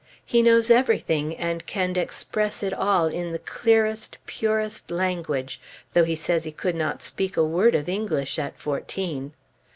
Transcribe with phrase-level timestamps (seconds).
[0.25, 5.61] He knows everything, and can express it all in the clearest, purest language,
[5.93, 9.33] though he says he could not speak a word of English at fourteen!